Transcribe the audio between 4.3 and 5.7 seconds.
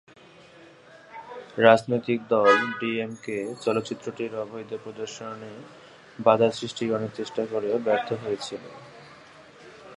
অবৈধ প্রদর্শনে